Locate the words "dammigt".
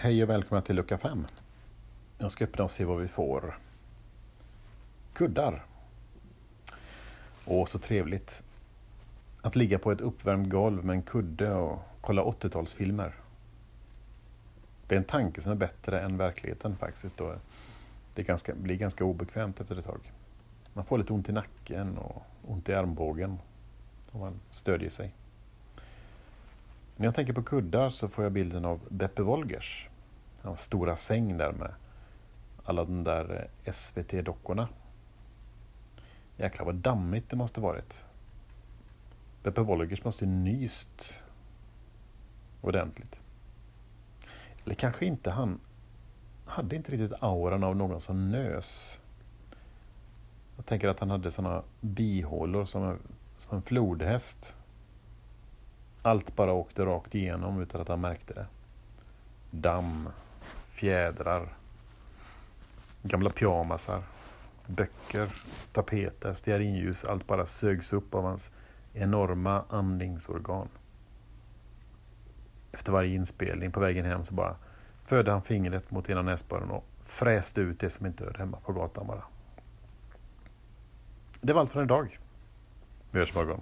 36.74-37.30